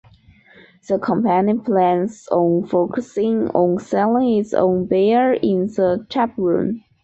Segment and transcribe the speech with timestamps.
[0.89, 6.83] The company plans on focusing on selling its own beers in the taproom.